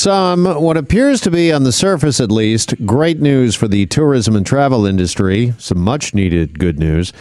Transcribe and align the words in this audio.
Some, 0.00 0.46
what 0.46 0.78
appears 0.78 1.20
to 1.20 1.30
be 1.30 1.52
on 1.52 1.64
the 1.64 1.72
surface 1.72 2.20
at 2.20 2.32
least, 2.32 2.74
great 2.86 3.20
news 3.20 3.54
for 3.54 3.68
the 3.68 3.84
tourism 3.84 4.34
and 4.34 4.46
travel 4.46 4.86
industry. 4.86 5.52
Some 5.58 5.82
much 5.82 6.14
needed 6.14 6.58
good 6.58 6.78
news. 6.78 7.12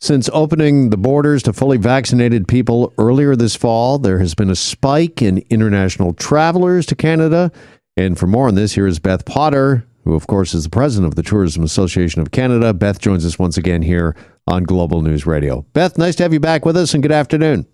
Since 0.00 0.30
opening 0.32 0.88
the 0.88 0.96
borders 0.96 1.42
to 1.42 1.52
fully 1.52 1.76
vaccinated 1.76 2.48
people 2.48 2.94
earlier 2.96 3.36
this 3.36 3.54
fall, 3.54 3.98
there 3.98 4.18
has 4.18 4.34
been 4.34 4.48
a 4.48 4.56
spike 4.56 5.20
in 5.20 5.44
international 5.50 6.14
travelers 6.14 6.86
to 6.86 6.94
Canada. 6.94 7.52
And 7.98 8.18
for 8.18 8.26
more 8.26 8.48
on 8.48 8.54
this, 8.54 8.72
here 8.72 8.86
is 8.86 8.98
Beth 8.98 9.26
Potter, 9.26 9.86
who, 10.04 10.14
of 10.14 10.26
course, 10.26 10.54
is 10.54 10.64
the 10.64 10.70
president 10.70 11.08
of 11.08 11.16
the 11.16 11.22
Tourism 11.22 11.62
Association 11.62 12.22
of 12.22 12.30
Canada. 12.30 12.72
Beth 12.72 12.98
joins 12.98 13.26
us 13.26 13.38
once 13.38 13.58
again 13.58 13.82
here 13.82 14.16
on 14.46 14.62
Global 14.62 15.02
News 15.02 15.26
Radio. 15.26 15.66
Beth, 15.74 15.98
nice 15.98 16.16
to 16.16 16.22
have 16.22 16.32
you 16.32 16.40
back 16.40 16.64
with 16.64 16.78
us 16.78 16.94
and 16.94 17.02
good 17.02 17.12
afternoon. 17.12 17.66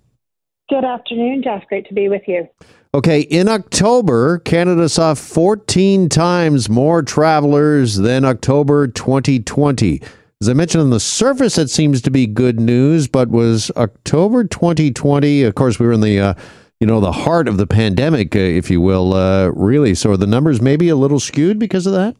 Good 0.69 0.85
afternoon, 0.85 1.43
Jeff. 1.43 1.66
Great 1.69 1.89
to 1.89 1.95
be 1.95 2.09
with 2.09 2.23
you. 2.27 2.46
Okay, 2.95 3.21
in 3.21 3.48
October, 3.48 4.39
Canada 4.41 4.89
saw 4.89 5.14
14 5.14 6.09
times 6.09 6.69
more 6.69 7.02
travelers 7.02 7.97
than 7.97 8.24
October 8.24 8.87
2020. 8.87 10.02
As 10.41 10.48
I 10.48 10.52
mentioned 10.52 10.83
on 10.83 10.91
the 10.91 11.01
surface, 11.01 11.59
it 11.59 11.69
seems 11.69 12.02
to 12.02 12.10
be 12.10 12.27
good 12.27 12.60
news, 12.60 13.09
but 13.09 13.29
was 13.29 13.70
October 13.77 14.45
2020? 14.45 15.43
Of 15.43 15.55
course, 15.55 15.79
we 15.79 15.87
were 15.87 15.93
in 15.93 16.01
the 16.01 16.20
uh, 16.20 16.34
you 16.80 16.87
know 16.87 17.01
the 17.01 17.12
heart 17.12 17.48
of 17.48 17.57
the 17.57 17.66
pandemic, 17.66 18.37
uh, 18.37 18.38
if 18.38 18.71
you 18.71 18.80
will. 18.80 19.15
Uh, 19.15 19.48
really, 19.48 19.95
so 19.95 20.12
are 20.12 20.16
the 20.16 20.27
numbers 20.27 20.60
maybe 20.60 20.88
a 20.88 20.96
little 20.96 21.21
skewed 21.21 21.59
because 21.59 21.87
of 21.87 21.93
that. 21.95 22.15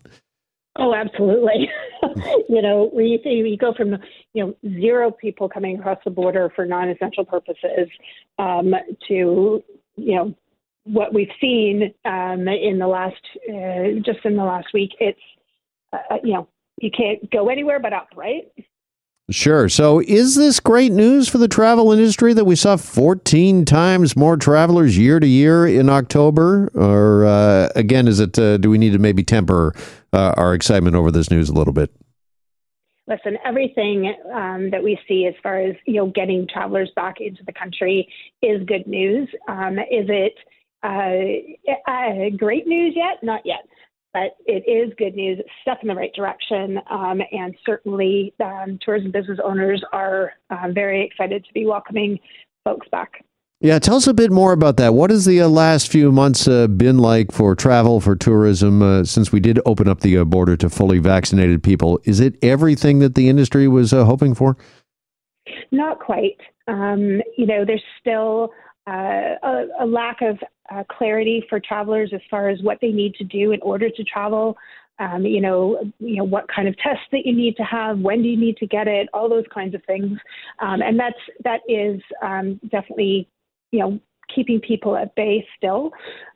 Oh, 0.76 0.95
absolutely. 0.95 1.70
you 2.48 2.62
know, 2.62 2.90
we 2.92 3.20
we 3.24 3.56
go 3.60 3.72
from 3.74 3.96
you 4.34 4.46
know 4.46 4.54
zero 4.80 5.10
people 5.10 5.48
coming 5.48 5.78
across 5.78 5.98
the 6.04 6.10
border 6.10 6.52
for 6.54 6.66
non-essential 6.66 7.24
purposes 7.24 7.88
um, 8.38 8.74
to 9.08 9.62
you 9.96 10.14
know 10.14 10.34
what 10.84 11.12
we've 11.12 11.30
seen 11.40 11.94
um, 12.04 12.48
in 12.48 12.78
the 12.78 12.86
last 12.86 13.20
uh, 13.48 14.00
just 14.04 14.24
in 14.24 14.36
the 14.36 14.44
last 14.44 14.68
week. 14.72 14.90
It's 15.00 15.20
uh, 15.92 16.16
you 16.23 16.34
know 16.34 16.48
you 16.80 16.90
can't 16.90 17.30
go 17.30 17.48
anywhere 17.48 17.80
but 17.80 17.92
up, 17.92 18.09
right? 18.16 18.50
Sure. 19.30 19.68
So, 19.68 20.00
is 20.00 20.37
this 20.37 20.59
great 20.59 20.90
news 20.90 21.28
for 21.28 21.37
the 21.37 21.48
travel 21.48 21.93
industry 21.93 22.32
that 22.32 22.46
we 22.46 22.56
saw 22.56 22.78
14 22.78 23.66
times 23.66 24.16
more 24.16 24.38
travelers 24.38 24.96
year 24.96 25.20
to 25.20 25.26
year 25.26 25.66
in 25.66 25.90
October? 25.90 26.70
Or, 26.74 27.26
uh, 27.26 27.68
again, 27.76 28.09
is 28.09 28.20
it, 28.20 28.38
uh, 28.38 28.56
do 28.56 28.70
we 28.70 28.78
need 28.78 28.95
to 28.95 28.98
maybe 28.98 29.22
temper 29.22 29.74
uh, 30.12 30.34
our 30.37 30.54
excitement 30.54 30.96
over 30.96 31.10
this 31.10 31.30
news 31.30 31.48
a 31.48 31.52
little 31.52 31.73
bit? 31.73 31.90
Listen, 33.06 33.38
everything 33.45 34.15
um, 34.34 34.70
that 34.70 34.82
we 34.82 34.98
see 35.09 35.26
as 35.26 35.34
far 35.42 35.59
as, 35.59 35.74
you 35.87 35.95
know, 35.95 36.06
getting 36.09 36.46
travelers 36.46 36.90
back 36.95 37.20
into 37.20 37.42
the 37.46 37.52
country 37.52 38.06
is 38.42 38.62
good 38.66 38.87
news. 38.87 39.28
Um, 39.48 39.78
is 39.78 40.09
it 40.09 40.34
uh, 40.82 41.90
uh, 41.90 42.37
great 42.37 42.66
news 42.66 42.95
yet? 42.95 43.23
Not 43.23 43.40
yet 43.45 43.66
but 44.12 44.37
it 44.46 44.65
is 44.68 44.92
good 44.96 45.15
news. 45.15 45.38
It's 45.38 45.48
step 45.62 45.78
in 45.82 45.88
the 45.88 45.95
right 45.95 46.12
direction, 46.15 46.78
um, 46.90 47.20
and 47.30 47.54
certainly 47.65 48.34
um, 48.43 48.78
tourism 48.82 49.10
business 49.10 49.38
owners 49.45 49.82
are 49.93 50.32
uh, 50.50 50.68
very 50.72 51.04
excited 51.04 51.45
to 51.45 51.52
be 51.52 51.66
welcoming 51.66 52.18
folks 52.65 52.88
back. 52.90 53.24
Yeah, 53.60 53.80
tell 53.80 53.96
us 53.96 54.06
a 54.06 54.14
bit 54.14 54.30
more 54.30 54.52
about 54.52 54.76
that. 54.76 54.95
What 54.95 55.10
has 55.10 55.24
the 55.24 55.40
uh, 55.40 55.48
last 55.48 55.90
few 55.90 56.12
months 56.12 56.46
uh, 56.46 56.68
been 56.68 56.98
like 56.98 57.32
for 57.32 57.56
travel, 57.56 58.00
for 58.00 58.15
tourism, 58.15 58.82
uh, 58.82 59.02
since 59.02 59.32
we 59.32 59.40
did 59.40 59.59
open 59.66 59.88
up 59.88 59.98
the 59.98 60.18
uh, 60.18 60.24
border 60.24 60.56
to 60.59 60.70
fully 60.70 61.00
vaccinated 61.00 61.60
people? 61.65 61.98
Is 62.04 62.20
it 62.20 62.37
everything 62.40 63.00
that 63.00 63.16
the 63.16 63.28
industry 63.28 63.66
was 63.66 63.92
uh, 63.92 64.04
hoping 64.04 64.32
for? 64.32 64.56
Not 65.72 65.98
quite. 65.98 66.38
Um, 66.69 67.20
you 67.37 67.47
know, 67.47 67.65
there's 67.65 67.82
still 67.98 68.50
uh, 68.87 69.34
a, 69.42 69.66
a, 69.81 69.87
lack 69.87 70.19
of 70.22 70.38
clarity 70.88 71.44
for 71.48 71.59
travelers 71.59 72.12
as 72.15 72.20
far 72.31 72.48
as 72.48 72.62
what 72.62 72.78
they 72.81 72.93
need 72.93 73.15
to 73.15 73.25
do 73.25 73.50
in 73.50 73.60
order 73.62 73.91
to 73.91 74.04
travel. 74.04 74.56
Um, 75.00 75.25
you 75.25 75.41
know, 75.41 75.93
you 75.98 76.16
know 76.16 76.25
what 76.25 76.47
kind 76.48 76.69
of 76.69 76.76
tests 76.78 77.04
that 77.10 77.25
you 77.25 77.34
need 77.34 77.56
to 77.56 77.65
have, 77.65 77.98
when 77.98 78.22
do 78.22 78.28
you 78.28 78.37
need 78.37 78.56
to 78.59 78.66
get 78.66 78.87
it, 78.87 79.09
all 79.12 79.28
those 79.28 79.44
kinds 79.53 79.75
of 79.75 79.83
things, 79.84 80.19
um, 80.60 80.81
and 80.83 80.99
that's 80.99 81.19
that 81.44 81.60
is 81.69 82.00
um, 82.22 82.60
definitely, 82.71 83.28
you 83.71 83.81
know, 83.81 84.01
keeping 84.34 84.61
people 84.61 84.97
at 84.97 85.15
bay 85.15 85.47
still. 85.56 85.91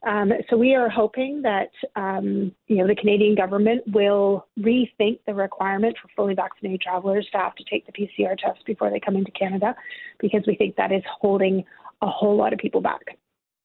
Um, 0.06 0.32
so 0.48 0.56
we 0.56 0.74
are 0.74 0.88
hoping 0.88 1.42
that 1.42 1.70
um, 1.96 2.52
you 2.66 2.76
know 2.76 2.86
the 2.86 2.96
Canadian 2.96 3.34
government 3.34 3.82
will 3.92 4.46
rethink 4.58 5.18
the 5.26 5.34
requirement 5.34 5.96
for 6.00 6.08
fully 6.16 6.34
vaccinated 6.34 6.80
travelers 6.80 7.28
to 7.32 7.38
have 7.38 7.54
to 7.56 7.64
take 7.64 7.86
the 7.86 7.92
PCR 7.92 8.36
test 8.36 8.64
before 8.66 8.90
they 8.90 9.00
come 9.00 9.16
into 9.16 9.30
Canada, 9.32 9.74
because 10.18 10.42
we 10.46 10.56
think 10.56 10.76
that 10.76 10.92
is 10.92 11.02
holding 11.20 11.64
a 12.00 12.06
whole 12.06 12.36
lot 12.36 12.52
of 12.52 12.58
people 12.58 12.80
back. 12.80 13.02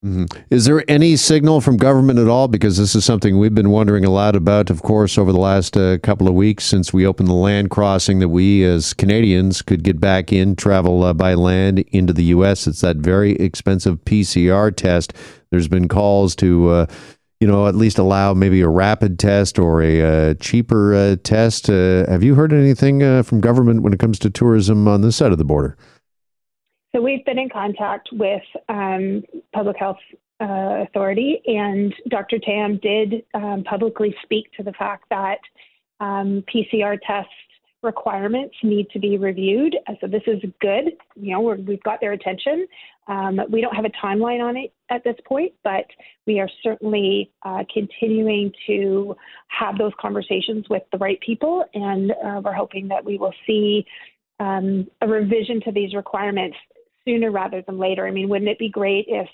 Mm-hmm. 0.07 0.25
Is 0.49 0.65
there 0.65 0.89
any 0.89 1.17
signal 1.17 1.59
from 1.59 1.75
government 1.75 2.17
at 2.17 2.27
all? 2.27 2.47
Because 2.47 2.77
this 2.77 2.95
is 2.95 3.03
something 3.03 3.37
we've 3.37 3.53
been 3.53 3.71
wondering 3.71 4.05
a 4.05 4.09
lot 4.09 4.35
about, 4.37 4.69
of 4.69 4.81
course, 4.81 5.17
over 5.17 5.33
the 5.33 5.39
last 5.39 5.75
uh, 5.75 5.97
couple 5.97 6.27
of 6.27 6.33
weeks 6.33 6.63
since 6.63 6.93
we 6.93 7.05
opened 7.05 7.27
the 7.27 7.33
land 7.33 7.69
crossing 7.69 8.19
that 8.19 8.29
we 8.29 8.63
as 8.63 8.93
Canadians 8.93 9.61
could 9.61 9.83
get 9.83 9.99
back 9.99 10.31
in, 10.31 10.55
travel 10.55 11.03
uh, 11.03 11.13
by 11.13 11.33
land 11.33 11.79
into 11.91 12.13
the 12.13 12.23
U.S. 12.25 12.67
It's 12.67 12.81
that 12.81 12.97
very 12.97 13.33
expensive 13.33 13.97
PCR 14.05 14.73
test. 14.73 15.13
There's 15.51 15.67
been 15.67 15.89
calls 15.89 16.35
to, 16.37 16.69
uh, 16.69 16.85
you 17.41 17.47
know, 17.47 17.67
at 17.67 17.75
least 17.75 17.97
allow 17.97 18.33
maybe 18.33 18.61
a 18.61 18.69
rapid 18.69 19.19
test 19.19 19.59
or 19.59 19.81
a 19.81 20.01
uh, 20.01 20.33
cheaper 20.35 20.95
uh, 20.95 21.15
test. 21.21 21.69
Uh, 21.69 22.09
have 22.09 22.23
you 22.23 22.35
heard 22.35 22.53
anything 22.53 23.23
from 23.23 23.41
government 23.41 23.81
when 23.81 23.91
it 23.91 23.99
comes 23.99 24.19
to 24.19 24.29
tourism 24.29 24.87
on 24.87 25.01
this 25.01 25.17
side 25.17 25.33
of 25.33 25.37
the 25.37 25.43
border? 25.43 25.77
So 26.95 27.01
we've 27.01 27.25
been 27.25 27.39
in 27.39 27.49
contact 27.49 28.09
with 28.13 28.43
um, 28.69 29.23
Public 29.53 29.77
Health 29.77 29.97
uh, 30.39 30.85
Authority, 30.87 31.41
and 31.45 31.93
Dr. 32.09 32.39
Tam 32.39 32.79
did 32.81 33.23
um, 33.33 33.63
publicly 33.63 34.15
speak 34.23 34.51
to 34.53 34.63
the 34.63 34.73
fact 34.73 35.05
that 35.09 35.39
um, 35.99 36.43
PCR 36.53 36.97
test 37.05 37.27
requirements 37.83 38.55
need 38.63 38.89
to 38.91 38.99
be 38.99 39.17
reviewed. 39.17 39.75
So 40.01 40.07
this 40.07 40.23
is 40.27 40.41
good. 40.61 40.93
You 41.15 41.33
know, 41.33 41.41
we 41.41 41.73
have 41.73 41.83
got 41.83 42.01
their 42.01 42.13
attention. 42.13 42.67
Um, 43.07 43.39
we 43.49 43.61
don't 43.61 43.75
have 43.75 43.85
a 43.85 44.05
timeline 44.05 44.43
on 44.43 44.57
it 44.57 44.73
at 44.89 45.03
this 45.03 45.15
point, 45.27 45.53
but 45.63 45.85
we 46.25 46.39
are 46.39 46.49
certainly 46.63 47.31
uh, 47.43 47.63
continuing 47.73 48.51
to 48.67 49.15
have 49.47 49.77
those 49.77 49.93
conversations 49.99 50.65
with 50.69 50.83
the 50.91 50.97
right 50.97 51.19
people, 51.21 51.63
and 51.73 52.11
uh, 52.11 52.41
we're 52.43 52.53
hoping 52.53 52.87
that 52.89 53.03
we 53.03 53.17
will 53.17 53.33
see 53.45 53.85
um, 54.39 54.87
a 55.01 55.07
revision 55.07 55.61
to 55.61 55.71
these 55.71 55.93
requirements 55.93 56.57
sooner 57.07 57.31
rather 57.31 57.61
than 57.61 57.77
later. 57.77 58.05
I 58.05 58.11
mean, 58.11 58.29
wouldn't 58.29 58.49
it 58.49 58.59
be 58.59 58.69
great 58.69 59.05
if 59.07 59.27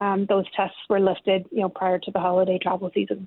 um, 0.00 0.26
those 0.26 0.44
tests 0.56 0.76
were 0.88 1.00
lifted, 1.00 1.46
you 1.50 1.60
know, 1.60 1.68
prior 1.68 1.98
to 1.98 2.10
the 2.10 2.20
holiday 2.20 2.58
travel 2.58 2.90
season? 2.94 3.26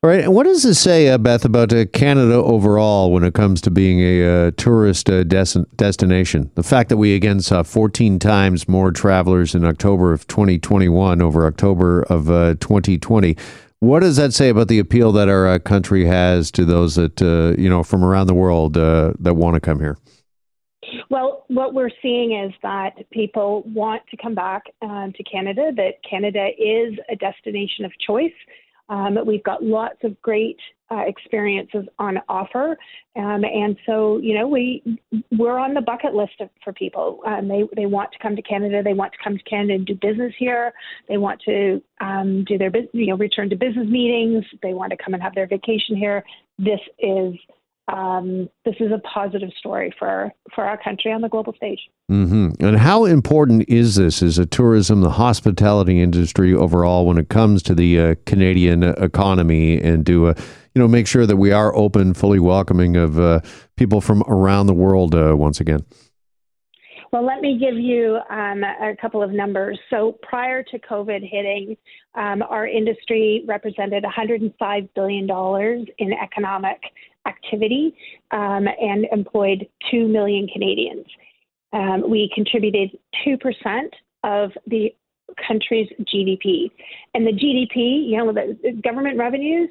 All 0.00 0.10
right. 0.10 0.20
And 0.20 0.32
what 0.32 0.44
does 0.44 0.62
this 0.62 0.78
say, 0.78 1.08
uh, 1.08 1.18
Beth, 1.18 1.44
about 1.44 1.72
uh, 1.72 1.84
Canada 1.86 2.34
overall 2.34 3.10
when 3.10 3.24
it 3.24 3.34
comes 3.34 3.60
to 3.62 3.70
being 3.70 3.98
a 3.98 4.46
uh, 4.46 4.50
tourist 4.56 5.10
uh, 5.10 5.24
des- 5.24 5.64
destination? 5.74 6.52
The 6.54 6.62
fact 6.62 6.88
that 6.90 6.98
we 6.98 7.16
again 7.16 7.40
saw 7.40 7.64
14 7.64 8.20
times 8.20 8.68
more 8.68 8.92
travelers 8.92 9.56
in 9.56 9.64
October 9.64 10.12
of 10.12 10.28
2021 10.28 11.20
over 11.20 11.46
October 11.46 12.02
of 12.02 12.26
2020. 12.60 13.36
Uh, 13.36 13.40
what 13.80 14.00
does 14.00 14.16
that 14.18 14.32
say 14.32 14.50
about 14.50 14.68
the 14.68 14.78
appeal 14.78 15.10
that 15.12 15.28
our 15.28 15.48
uh, 15.48 15.58
country 15.58 16.04
has 16.04 16.52
to 16.52 16.64
those 16.64 16.94
that, 16.94 17.20
you 17.58 17.68
know, 17.68 17.82
from 17.82 18.04
around 18.04 18.28
the 18.28 18.34
world 18.34 18.74
that 18.74 19.34
want 19.34 19.54
to 19.54 19.60
come 19.60 19.80
here? 19.80 19.98
Well, 21.10 21.44
what 21.48 21.74
we're 21.74 21.90
seeing 22.02 22.32
is 22.32 22.52
that 22.62 23.10
people 23.10 23.62
want 23.66 24.02
to 24.10 24.16
come 24.16 24.34
back 24.34 24.64
um, 24.82 25.12
to 25.16 25.22
Canada, 25.24 25.70
that 25.76 25.94
Canada 26.08 26.48
is 26.58 26.94
a 27.10 27.16
destination 27.16 27.84
of 27.84 27.92
choice. 28.06 28.32
Um, 28.88 29.18
we've 29.26 29.44
got 29.44 29.62
lots 29.62 29.98
of 30.02 30.20
great 30.22 30.58
uh, 30.90 31.02
experiences 31.06 31.84
on 31.98 32.18
offer, 32.30 32.76
um, 33.16 33.44
and 33.44 33.76
so 33.84 34.16
you 34.18 34.34
know 34.34 34.48
we 34.48 34.82
we're 35.32 35.58
on 35.58 35.74
the 35.74 35.82
bucket 35.82 36.14
list 36.14 36.40
of, 36.40 36.48
for 36.64 36.72
people. 36.72 37.20
Um, 37.26 37.48
they 37.48 37.64
they 37.76 37.84
want 37.84 38.10
to 38.12 38.18
come 38.18 38.34
to 38.34 38.40
Canada. 38.40 38.82
They 38.82 38.94
want 38.94 39.12
to 39.12 39.18
come 39.22 39.36
to 39.36 39.44
Canada 39.44 39.74
and 39.74 39.86
do 39.86 39.94
business 39.94 40.32
here. 40.38 40.72
They 41.06 41.18
want 41.18 41.42
to 41.42 41.82
um, 42.00 42.44
do 42.44 42.56
their 42.56 42.72
you 42.94 43.08
know 43.08 43.16
return 43.16 43.50
to 43.50 43.56
business 43.56 43.86
meetings. 43.88 44.44
They 44.62 44.72
want 44.72 44.90
to 44.92 44.96
come 44.96 45.12
and 45.12 45.22
have 45.22 45.34
their 45.34 45.46
vacation 45.46 45.94
here. 45.94 46.24
This 46.58 46.80
is 46.98 47.34
um, 47.88 48.50
this 48.64 48.74
is 48.80 48.92
a 48.92 48.98
positive 48.98 49.50
story 49.58 49.94
for 49.98 50.30
for 50.54 50.64
our 50.64 50.76
country 50.76 51.10
on 51.10 51.22
the 51.22 51.28
global 51.28 51.54
stage. 51.54 51.80
Mm-hmm. 52.10 52.64
And 52.64 52.78
how 52.78 53.06
important 53.06 53.68
is 53.68 53.96
this 53.96 54.22
as 54.22 54.38
a 54.38 54.46
tourism, 54.46 55.00
the 55.00 55.10
hospitality 55.10 56.00
industry 56.00 56.54
overall, 56.54 57.06
when 57.06 57.16
it 57.16 57.28
comes 57.30 57.62
to 57.64 57.74
the 57.74 58.00
uh, 58.00 58.14
Canadian 58.26 58.82
economy, 58.82 59.80
and 59.80 60.04
to 60.06 60.28
uh, 60.28 60.34
you 60.74 60.82
know 60.82 60.88
make 60.88 61.06
sure 61.06 61.24
that 61.24 61.36
we 61.36 61.50
are 61.50 61.74
open, 61.74 62.12
fully 62.12 62.38
welcoming 62.38 62.96
of 62.96 63.18
uh, 63.18 63.40
people 63.76 64.00
from 64.00 64.22
around 64.28 64.66
the 64.66 64.74
world 64.74 65.14
uh, 65.14 65.34
once 65.34 65.60
again. 65.60 65.80
Well, 67.10 67.24
let 67.24 67.40
me 67.40 67.58
give 67.58 67.76
you 67.76 68.18
um, 68.28 68.62
a 68.62 68.94
couple 69.00 69.22
of 69.22 69.30
numbers. 69.30 69.78
So 69.88 70.18
prior 70.22 70.62
to 70.62 70.78
COVID 70.78 71.20
hitting, 71.22 71.76
um, 72.14 72.42
our 72.42 72.66
industry 72.66 73.44
represented 73.46 74.04
$105 74.04 74.88
billion 74.94 75.86
in 75.98 76.12
economic 76.12 76.80
activity 77.26 77.94
um, 78.30 78.66
and 78.80 79.06
employed 79.10 79.66
2 79.90 80.06
million 80.06 80.48
Canadians. 80.48 81.06
Um, 81.72 82.10
we 82.10 82.30
contributed 82.34 82.90
2% 83.26 83.38
of 84.24 84.50
the 84.66 84.94
country's 85.46 85.88
GDP. 86.02 86.70
And 87.14 87.26
the 87.26 87.32
GDP, 87.32 88.08
you 88.08 88.16
know, 88.16 88.32
the 88.32 88.80
government 88.82 89.18
revenues, 89.18 89.68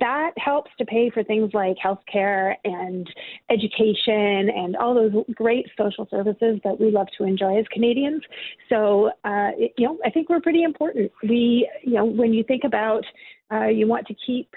that 0.00 0.32
helps 0.36 0.70
to 0.78 0.84
pay 0.84 1.10
for 1.10 1.24
things 1.24 1.50
like 1.54 1.76
healthcare 1.84 2.54
and 2.64 3.06
education 3.50 4.48
and 4.50 4.76
all 4.76 4.94
those 4.94 5.12
great 5.34 5.66
social 5.76 6.06
services 6.10 6.60
that 6.64 6.78
we 6.78 6.90
love 6.90 7.08
to 7.18 7.24
enjoy 7.24 7.58
as 7.58 7.66
Canadians. 7.72 8.22
So, 8.68 9.08
uh, 9.24 9.50
it, 9.56 9.72
you 9.76 9.86
know, 9.86 9.98
I 10.04 10.10
think 10.10 10.28
we're 10.28 10.40
pretty 10.40 10.62
important. 10.62 11.10
We, 11.22 11.68
you 11.82 11.94
know, 11.94 12.04
when 12.04 12.32
you 12.32 12.44
think 12.44 12.62
about 12.64 13.04
uh, 13.52 13.66
you 13.66 13.86
want 13.86 14.06
to 14.06 14.14
keep 14.24 14.54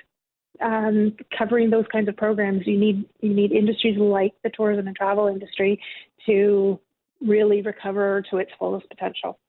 um, 0.62 1.16
covering 1.38 1.70
those 1.70 1.86
kinds 1.92 2.08
of 2.08 2.16
programs, 2.16 2.66
you 2.66 2.80
need 2.80 3.06
you 3.22 3.34
need 3.34 3.52
industries 3.52 3.98
like 3.98 4.34
the 4.44 4.52
tourism 4.52 4.88
and 4.88 4.96
travel 4.96 5.28
industry 5.28 5.82
to 6.26 6.80
really 7.22 7.62
recover 7.62 8.24
to 8.30 8.38
its 8.38 8.52
fullest 8.60 8.88
potential. 8.90 9.40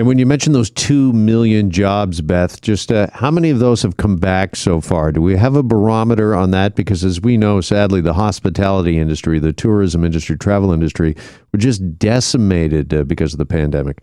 And 0.00 0.06
when 0.06 0.16
you 0.16 0.24
mentioned 0.24 0.54
those 0.54 0.70
2 0.70 1.12
million 1.12 1.70
jobs, 1.70 2.22
Beth, 2.22 2.62
just 2.62 2.90
uh, 2.90 3.08
how 3.12 3.30
many 3.30 3.50
of 3.50 3.58
those 3.58 3.82
have 3.82 3.98
come 3.98 4.16
back 4.16 4.56
so 4.56 4.80
far? 4.80 5.12
Do 5.12 5.20
we 5.20 5.36
have 5.36 5.56
a 5.56 5.62
barometer 5.62 6.34
on 6.34 6.52
that? 6.52 6.74
Because 6.74 7.04
as 7.04 7.20
we 7.20 7.36
know, 7.36 7.60
sadly, 7.60 8.00
the 8.00 8.14
hospitality 8.14 8.96
industry, 8.96 9.38
the 9.38 9.52
tourism 9.52 10.02
industry, 10.02 10.38
travel 10.38 10.72
industry 10.72 11.16
were 11.52 11.58
just 11.58 11.98
decimated 11.98 12.94
uh, 12.94 13.04
because 13.04 13.34
of 13.34 13.38
the 13.38 13.44
pandemic. 13.44 14.02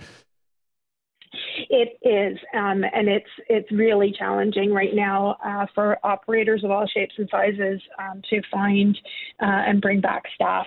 It 1.80 2.00
is, 2.02 2.40
um, 2.56 2.84
and 2.92 3.08
it's 3.08 3.30
it's 3.50 3.72
really 3.72 4.12
challenging 4.18 4.74
right 4.74 4.96
now 4.96 5.38
uh, 5.46 5.68
for 5.76 6.00
operators 6.04 6.64
of 6.64 6.72
all 6.72 6.88
shapes 6.88 7.14
and 7.20 7.30
sizes 7.30 7.80
um, 8.00 8.24
to 8.32 8.42
find 8.52 8.98
uh, 9.44 9.62
and 9.68 9.80
bring 9.80 10.02
back 10.02 10.24
staff 10.34 10.66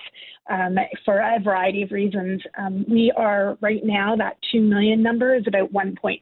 um, 0.49 0.77
for 1.03 1.19
a 1.19 1.37
variety 1.43 1.81
of 1.81 1.91
reasons. 1.91 2.41
Um, 2.57 2.85
we 2.89 3.11
are 3.17 3.57
right 3.59 3.81
now 3.83 4.15
that 4.15 4.37
two 4.53 4.61
million 4.61 5.03
number 5.03 5.35
is 5.35 5.43
about 5.47 5.73
1.6. 5.73 6.21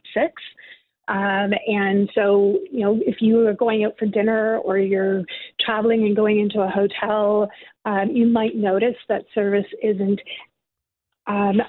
Um, 1.08 1.54
and 1.68 2.10
so, 2.16 2.58
you 2.72 2.80
know, 2.80 3.00
if 3.06 3.18
you 3.22 3.46
are 3.48 3.54
going 3.54 3.84
out 3.84 3.94
for 4.00 4.08
dinner 4.08 4.58
or 4.58 4.80
you're 4.80 5.24
traveling 5.60 6.06
and 6.06 6.16
going 6.16 6.40
into 6.40 6.62
a 6.62 6.68
hotel, 6.68 7.48
um, 7.86 8.10
you 8.12 8.26
might 8.26 8.56
notice 8.56 8.98
that 9.08 9.26
service 9.36 9.68
isn't 9.84 10.20
um, 11.28 11.62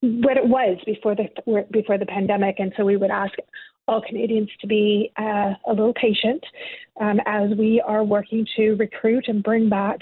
what 0.00 0.36
it 0.36 0.46
was 0.46 0.78
before 0.86 1.14
the 1.14 1.28
before 1.70 1.98
the 1.98 2.06
pandemic, 2.06 2.56
and 2.58 2.72
so 2.76 2.84
we 2.84 2.96
would 2.96 3.10
ask 3.10 3.34
all 3.88 4.02
Canadians 4.02 4.50
to 4.60 4.66
be 4.66 5.10
uh, 5.18 5.54
a 5.66 5.70
little 5.70 5.94
patient 5.94 6.44
um, 7.00 7.20
as 7.26 7.50
we 7.58 7.82
are 7.84 8.04
working 8.04 8.46
to 8.56 8.74
recruit 8.74 9.24
and 9.28 9.42
bring 9.42 9.68
back 9.68 9.98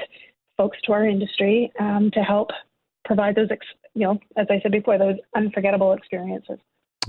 folks 0.56 0.76
to 0.84 0.92
our 0.92 1.06
industry 1.06 1.72
um, 1.78 2.10
to 2.12 2.20
help 2.20 2.50
provide 3.04 3.36
those, 3.36 3.48
ex- 3.50 3.66
you 3.94 4.02
know, 4.02 4.18
as 4.36 4.46
I 4.50 4.60
said 4.60 4.72
before, 4.72 4.98
those 4.98 5.16
unforgettable 5.36 5.92
experiences. 5.92 6.58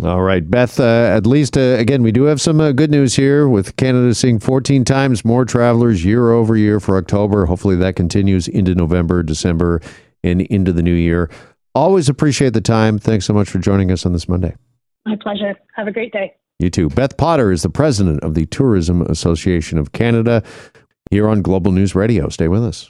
All 0.04 0.22
right, 0.22 0.48
Beth. 0.48 0.80
Uh, 0.80 0.84
at 0.84 1.25
least 1.25 1.57
uh, 1.57 1.75
again, 1.80 2.04
we 2.04 2.12
do 2.12 2.24
have 2.24 2.39
some 2.39 2.62
uh, 2.62 2.72
good 2.72 2.92
news 2.92 3.16
here 3.16 3.50
with 3.50 3.75
Canada 3.78 4.13
seeing 4.13 4.39
14 4.39 4.86
times 4.86 5.25
more 5.25 5.44
travelers 5.44 6.06
year 6.06 6.31
over 6.31 6.56
year 6.56 6.80
for 6.80 6.98
October. 6.98 7.48
Hopefully, 7.48 7.75
that 7.78 7.95
continues 7.95 8.48
into 8.48 8.75
November, 8.75 9.24
December, 9.24 9.81
and 10.24 10.42
into 10.42 10.72
the 10.72 10.84
new 10.84 10.94
year. 10.94 11.31
Always 11.77 12.09
appreciate 12.09 12.53
the 12.53 12.62
time. 12.62 12.97
Thanks 12.97 13.25
so 13.25 13.35
much 13.35 13.51
for 13.51 13.59
joining 13.59 13.91
us 13.91 14.03
on 14.03 14.12
this 14.12 14.27
Monday. 14.27 14.56
My 15.06 15.15
pleasure. 15.15 15.53
Have 15.75 15.85
a 15.85 15.91
great 15.91 16.12
day. 16.12 16.33
You 16.57 16.71
too. 16.71 16.89
Beth 16.89 17.18
Potter 17.18 17.51
is 17.51 17.62
the 17.62 17.69
president 17.69 18.24
of 18.24 18.33
the 18.33 18.47
Tourism 18.47 19.03
Association 19.03 19.77
of 19.77 19.91
Canada 19.91 20.41
here 21.12 21.29
on 21.29 21.44
Global 21.44 21.71
News 21.71 21.94
Radio. 21.94 22.29
Stay 22.29 22.47
with 22.47 22.63
us. 22.63 22.89